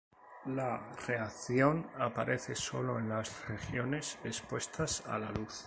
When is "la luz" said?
5.19-5.53